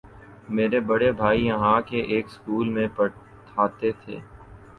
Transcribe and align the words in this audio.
میرے 0.49 0.79
بڑے 0.87 1.11
بھائی 1.11 1.45
یہاں 1.45 1.79
کے 1.81 1.99
ایک 2.11 2.29
سکول 2.29 2.69
میں 2.69 2.87
پڑھاتے 2.95 3.91
تھے۔ 4.01 4.19